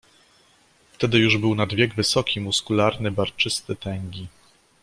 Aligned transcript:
"Wtedy 0.91 1.17
już 1.19 1.37
był 1.37 1.55
nad 1.55 1.73
wiek 1.73 1.93
wysoki, 1.95 2.39
muskularny, 2.41 3.11
barczysty, 3.11 3.75
tęgi." 3.75 4.27